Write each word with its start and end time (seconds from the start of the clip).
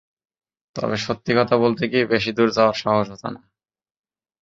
তবে 0.75 0.95
সত্যি 0.97 1.31
কথা 1.37 1.55
বলতে 1.57 1.83
কি, 1.87 1.99
বেশি 2.13 2.31
দূর 2.37 2.49
যাওয়ার 2.51 2.75
সাহস 2.81 3.07
হতো 3.13 3.27
না। 3.35 3.41